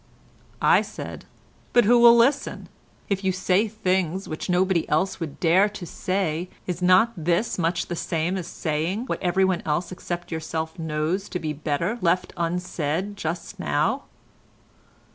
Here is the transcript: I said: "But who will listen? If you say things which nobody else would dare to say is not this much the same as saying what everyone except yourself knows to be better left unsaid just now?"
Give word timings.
I 0.63 0.81
said: 0.81 1.25
"But 1.73 1.85
who 1.85 1.99
will 1.99 2.15
listen? 2.17 2.69
If 3.07 3.23
you 3.23 3.31
say 3.31 3.67
things 3.67 4.27
which 4.27 4.49
nobody 4.49 4.89
else 4.89 5.19
would 5.19 5.39
dare 5.39 5.69
to 5.69 5.85
say 5.85 6.49
is 6.65 6.81
not 6.81 7.13
this 7.15 7.59
much 7.59 7.85
the 7.85 7.95
same 7.95 8.35
as 8.35 8.47
saying 8.47 9.05
what 9.05 9.21
everyone 9.21 9.61
except 9.91 10.31
yourself 10.31 10.79
knows 10.79 11.29
to 11.29 11.37
be 11.37 11.53
better 11.53 11.99
left 12.01 12.33
unsaid 12.35 13.15
just 13.15 13.59
now?" 13.59 14.05